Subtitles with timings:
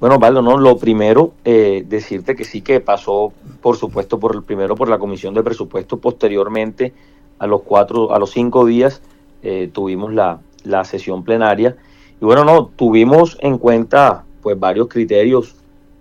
[0.00, 4.42] Bueno, Osvaldo, no, lo primero, eh, decirte que sí que pasó, por supuesto, por el
[4.42, 6.94] primero por la Comisión de Presupuesto, posteriormente
[7.38, 9.02] a los cuatro, a los cinco días
[9.42, 11.76] eh, tuvimos la, la sesión plenaria.
[12.18, 15.54] Y bueno, no, tuvimos en cuenta pues varios criterios.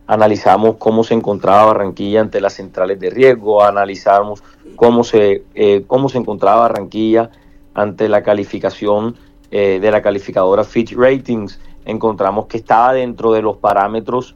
[0.07, 4.41] Analizamos cómo se encontraba Barranquilla ante las centrales de riesgo, analizamos
[4.77, 7.31] cómo se, eh, cómo se encontraba Barranquilla
[7.73, 9.17] ante la calificación
[9.51, 14.35] de la calificadora Fitch Ratings encontramos que estaba dentro de los parámetros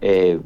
[0.00, 0.40] eh,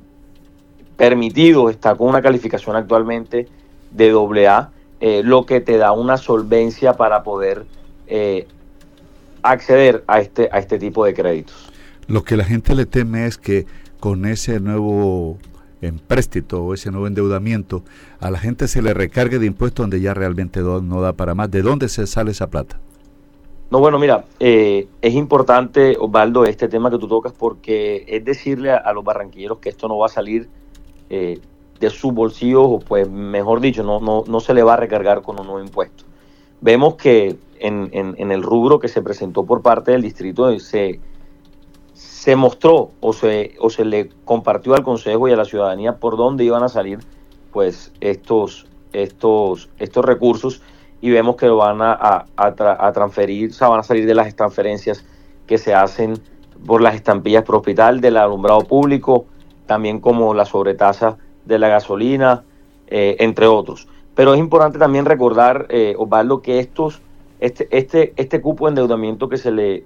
[0.96, 3.48] permitidos, está con una calificación actualmente
[3.90, 7.66] de AA, eh, lo que te da una solvencia para poder
[8.06, 8.46] eh,
[9.42, 11.70] acceder a este, a este tipo de créditos.
[12.06, 13.66] Lo que la gente le teme es que
[14.00, 15.38] con ese nuevo
[15.82, 17.82] empréstito o ese nuevo endeudamiento,
[18.20, 21.50] a la gente se le recargue de impuestos donde ya realmente no da para más.
[21.50, 22.78] ¿De dónde se sale esa plata?
[23.70, 28.70] No, bueno, mira, eh, es importante, Osvaldo, este tema que tú tocas, porque es decirle
[28.70, 30.48] a, los barranquilleros que esto no va a salir
[31.10, 31.40] eh,
[31.80, 35.22] de sus bolsillos, o pues mejor dicho, no, no, no se le va a recargar
[35.22, 36.04] con un nuevo impuesto.
[36.60, 41.00] Vemos que en, en, el rubro que se presentó por parte del distrito se,
[41.92, 46.16] se mostró o se, o se le compartió al Consejo y a la ciudadanía por
[46.16, 47.00] dónde iban a salir
[47.52, 50.62] pues estos, estos, estos recursos
[51.00, 54.34] y vemos que lo van a, a, transferir, o sea, van a salir de las
[54.34, 55.04] transferencias
[55.46, 56.14] que se hacen
[56.66, 59.26] por las estampillas por hospital, del alumbrado público,
[59.66, 62.44] también como la sobretasa de la gasolina,
[62.86, 63.88] eh, entre otros.
[64.14, 67.02] Pero es importante también recordar, eh, Osvaldo, que estos,
[67.38, 69.84] este, este, este cupo de endeudamiento que se le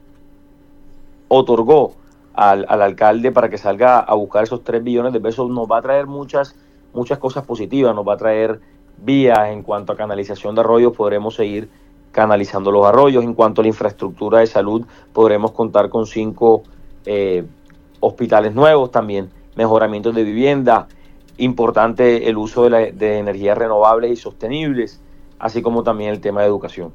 [1.28, 1.94] otorgó
[2.34, 5.78] al, al, alcalde para que salga a buscar esos 3 billones de pesos nos va
[5.78, 6.54] a traer muchas,
[6.94, 8.60] muchas cosas positivas, nos va a traer
[9.02, 11.68] vías, en cuanto a canalización de arroyos, podremos seguir
[12.12, 13.24] canalizando los arroyos.
[13.24, 16.62] En cuanto a la infraestructura de salud, podremos contar con cinco
[17.06, 17.44] eh,
[18.00, 20.88] hospitales nuevos, también mejoramientos de vivienda,
[21.36, 25.00] importante el uso de, de energías renovables y sostenibles,
[25.38, 26.92] así como también el tema de educación.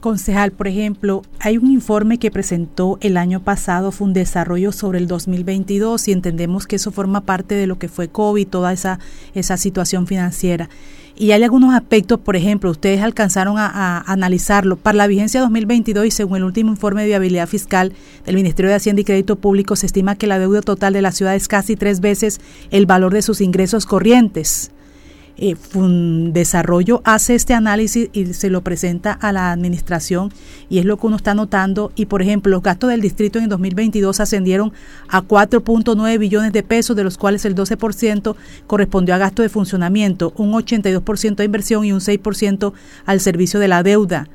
[0.00, 4.98] Concejal, por ejemplo, hay un informe que presentó el año pasado, fue un desarrollo sobre
[4.98, 8.98] el 2022 y entendemos que eso forma parte de lo que fue COVID, toda esa,
[9.34, 10.70] esa situación financiera.
[11.16, 14.76] Y hay algunos aspectos, por ejemplo, ustedes alcanzaron a, analizarlo.
[14.76, 17.92] Para la vigencia 2022 y según el último informe de viabilidad fiscal
[18.24, 21.12] del Ministerio de Hacienda y Crédito Público, se estima que la deuda total de la
[21.12, 22.40] ciudad es casi tres veces
[22.70, 24.70] el valor de sus ingresos corrientes.
[25.42, 25.56] Eh,
[26.32, 30.30] Desarrollo hace este análisis y se lo presenta a la administración
[30.68, 31.92] y es lo que uno está notando.
[31.96, 34.74] Y por ejemplo, los gastos del distrito en 2022 ascendieron
[35.08, 38.36] a 4.9 billones de pesos, de los cuales el 12%
[38.66, 42.74] correspondió a gasto de funcionamiento, un 82% a inversión y un 6%
[43.06, 44.28] al servicio de la deuda.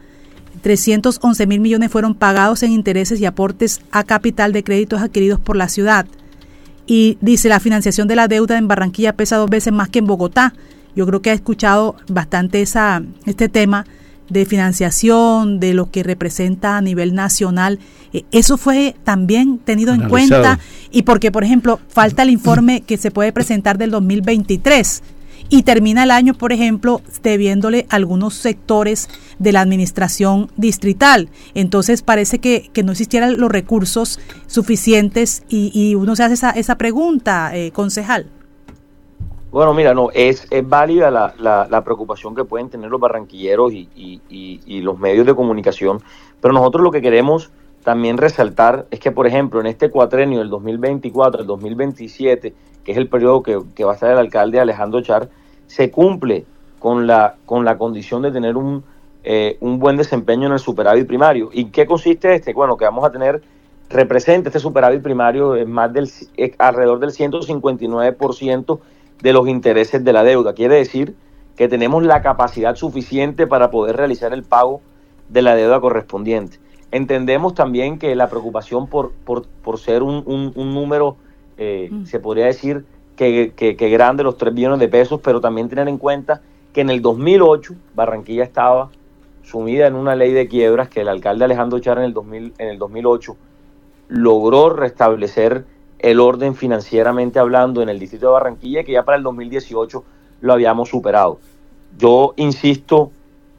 [0.64, 5.56] 311 mil millones fueron pagados en intereses y aportes a capital de créditos adquiridos por
[5.56, 6.08] la ciudad.
[6.88, 10.08] Y dice, la financiación de la deuda en Barranquilla pesa dos veces más que en
[10.08, 10.54] Bogotá.
[10.96, 13.86] Yo creo que ha escuchado bastante esa, este tema
[14.30, 17.80] de financiación, de lo que representa a nivel nacional.
[18.14, 20.60] Eh, eso fue también tenido en cuenta
[20.92, 25.04] y porque, por ejemplo, falta el informe que se puede presentar del 2023
[25.50, 31.30] y termina el año, por ejemplo, debiéndole algunos sectores de la administración distrital.
[31.54, 37.56] Entonces parece que, no existieran los recursos suficientes y, uno se hace esa, esa pregunta,
[37.56, 38.28] eh, concejal.
[39.56, 43.88] Bueno, mira, no, es, es válida la, la, preocupación que pueden tener los barranquilleros y,
[43.96, 46.00] y, los medios de comunicación,
[46.42, 47.52] pero nosotros lo que queremos
[47.82, 52.98] también resaltar es que, por ejemplo, en este cuatrenio del 2024 el 2027, que es
[52.98, 55.30] el periodo que, va a estar el alcalde Alejandro Char,
[55.68, 56.44] se cumple
[56.80, 58.84] con la, con la condición de tener un,
[59.24, 61.50] eh, un buen desempeño en el superávit primario.
[61.54, 62.52] ¿Y qué consiste este?
[62.52, 63.42] Bueno, que vamos a tener,
[63.90, 66.12] representa este superávit primario en más del,
[66.58, 68.80] alrededor del 159%
[69.22, 70.54] de los intereses de la deuda.
[70.54, 71.16] Quiere decir
[71.56, 74.82] que tenemos la capacidad suficiente para poder realizar el pago
[75.30, 76.60] de la deuda correspondiente.
[76.92, 81.18] Entendemos también que la preocupación por, por, ser un, un, número,
[81.58, 82.06] eh, mm.
[82.06, 82.86] se podría decir
[83.16, 86.42] que, que, que, grande, los 3 billones de pesos, pero también tener en cuenta
[86.74, 88.90] que en el 2008 Barranquilla estaba
[89.44, 92.68] sumida en una ley de quiebras que el alcalde Alejandro Char en el, 2000, en
[92.68, 93.38] el 2008
[94.08, 95.66] logró restablecer
[96.00, 100.04] el orden financieramente hablando en el distrito de Barranquilla, que ya para el 2018
[100.42, 101.40] lo habíamos superado.
[101.98, 103.12] Yo insisto,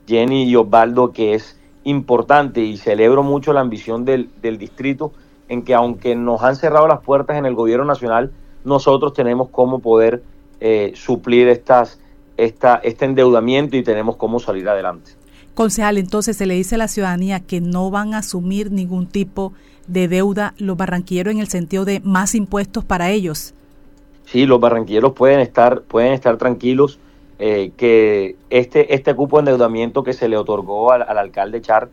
[0.06, 4.28] Jenny y Osvaldo, que es importante y celebro mucho la ambición del,
[4.58, 5.12] distrito
[5.48, 8.32] en que aunque nos han cerrado las puertas en el gobierno nacional,
[8.64, 10.22] nosotros tenemos cómo poder
[10.60, 12.00] eh, suplir estas,
[12.36, 15.12] esta, este endeudamiento y tenemos cómo salir adelante.
[15.54, 19.52] Concejal, entonces se le dice a la ciudadanía que no van a asumir ningún tipo
[19.52, 23.54] de deuda los barranquilleros en el sentido de más impuestos para ellos.
[24.24, 26.98] Sí, los barranquilleros pueden estar, pueden estar tranquilos
[27.38, 31.90] eh, que este, este cupo de endeudamiento que se le otorgó al, alcalde Char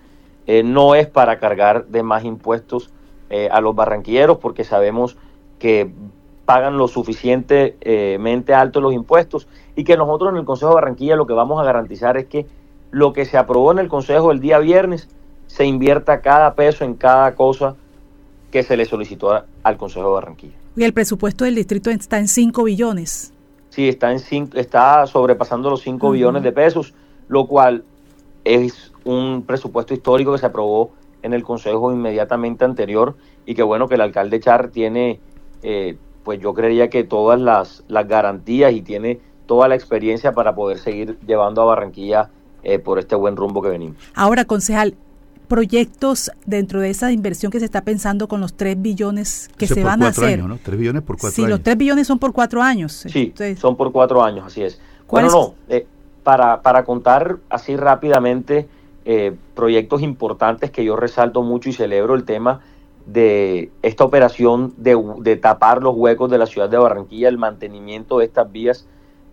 [0.47, 2.89] eh, no es para cargar de más impuestos
[3.29, 5.17] eh, a los barranquilleros, porque sabemos
[5.59, 5.91] que
[6.45, 11.27] pagan lo suficientemente altos los impuestos y que nosotros en el Consejo de Barranquilla lo
[11.27, 12.45] que vamos a garantizar es que
[12.91, 15.09] lo que se aprobó en el Consejo el día viernes
[15.47, 17.75] se invierta cada peso en cada cosa
[18.53, 20.53] que se le solicitó al Consejo de Barranquilla.
[20.75, 23.33] Y el presupuesto del distrito está en 5 billones.
[23.69, 26.93] Sí, está, en cinco, está sobrepasando los 5 billones de pesos,
[27.29, 27.83] lo cual
[28.43, 30.91] es un presupuesto histórico que se aprobó
[31.23, 33.15] en el Consejo inmediatamente anterior
[33.47, 35.19] y que bueno que el alcalde Char tiene,
[35.63, 40.53] eh, pues yo creería que todas las, las garantías y tiene toda la experiencia para
[40.53, 42.29] poder seguir llevando a Barranquilla
[42.61, 43.97] eh, por este buen rumbo que venimos.
[44.13, 44.95] Ahora, concejal,
[45.47, 49.83] proyectos dentro de esa inversión que se está pensando con los 3 billones que se
[49.83, 50.39] van a hacer.
[50.39, 50.59] Años, ¿no?
[50.61, 51.47] 3 billones por 4 sí, años.
[51.47, 53.05] Sí, los 3 billones son por 4 años.
[53.07, 54.79] Sí, son por 4 años, así es.
[55.07, 55.85] Bueno, no, eh,
[56.23, 58.67] para, para contar así rápidamente
[59.05, 62.61] eh, proyectos importantes que yo resalto mucho y celebro el tema
[63.05, 68.19] de esta operación de, de tapar los huecos de la ciudad de Barranquilla, el mantenimiento
[68.19, 68.87] de estas vías,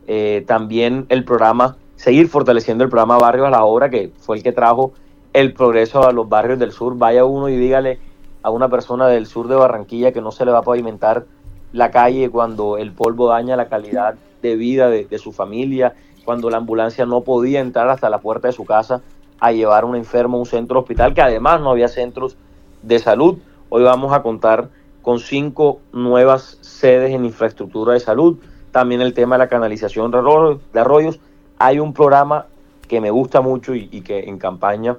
[0.07, 4.43] eh, también el programa seguir fortaleciendo el programa Barrio a la Obra, que fue el
[4.43, 4.93] que trajo
[5.33, 6.97] el progreso a los barrios del sur.
[6.97, 7.99] Vaya uno y dígale
[8.43, 11.27] a una persona del sur de Barranquilla que no se le va a pavimentar
[11.73, 15.95] la calle cuando el polvo daña la calidad de vida de, su familia,
[16.25, 19.03] cuando la ambulancia no podía entrar hasta la puerta de su casa
[19.39, 22.37] a llevar a un enfermo a un centro hospital, que además no había centros
[22.83, 23.39] de salud.
[23.69, 24.69] Hoy vamos a contar
[25.03, 28.39] con cinco nuevas sedes en infraestructura de salud,
[28.73, 31.21] también el tema de la canalización de arroyos
[31.59, 32.47] hay un programa
[32.89, 34.97] que me gusta mucho y, que en campaña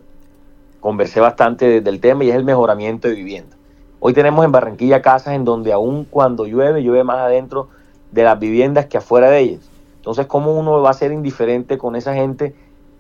[0.82, 3.56] conversé bastante del tema y es el mejoramiento de vivienda.
[4.02, 7.70] Hoy tenemos en Barranquilla casas en donde aún cuando llueve, llueve más adentro
[8.12, 9.70] de las viviendas que afuera de ellas.
[9.96, 12.54] Entonces, ¿cómo uno va a ser indiferente con esa gente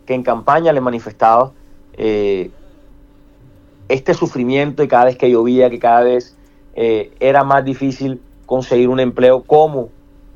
[0.06, 1.51] que en campaña le manifestaba
[1.94, 2.51] eh,
[3.89, 6.38] este sufrimiento y cada vez que llovía, que cada vez
[6.75, 9.44] eh, era más difícil conseguir un empleo?
[9.44, 9.89] ¿Cómo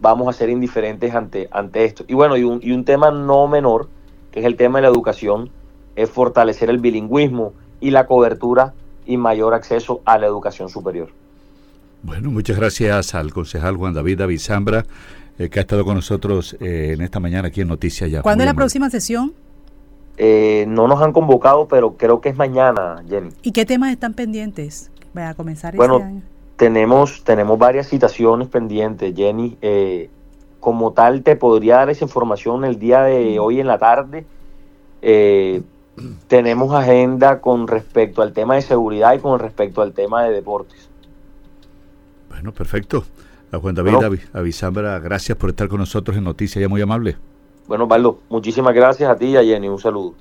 [0.05, 2.05] vamos a ser indiferentes ante, ante esto.
[2.07, 3.87] Y bueno, y un, y un tema no menor,
[4.31, 5.49] que es el tema de la educación,
[5.95, 8.73] es fortalecer el bilingüismo y la cobertura
[9.05, 11.09] y mayor acceso a la educación superior.
[12.03, 14.85] Bueno, muchas gracias al concejal Juan David Avisambra,
[15.37, 18.21] eh, que ha estado con nosotros eh, en esta mañana aquí en Noticias Ya.
[18.21, 19.33] ¿Cuándo es la próxima sesión?
[20.17, 23.29] Eh, no nos han convocado, pero creo que es mañana, Jenny.
[23.41, 24.91] ¿Y qué temas están pendientes?
[25.13, 26.21] Voy a comenzar bueno, este año
[26.55, 29.57] tenemos, tenemos varias citaciones pendientes, Jenny.
[29.61, 30.09] Eh,
[30.59, 34.25] como tal, te podría dar esa información el día de hoy en la tarde.
[36.27, 40.89] Tenemos agenda con respecto al tema de seguridad y con respecto al tema de deportes.
[42.29, 43.05] Bueno, perfecto.
[43.51, 47.15] A Juan David Avisambra, gracias por estar con nosotros en Noticias, ya muy amable.
[47.67, 49.69] Bueno, Pablo, muchísimas gracias a ti y a Jenny.
[49.69, 50.13] Un saludo.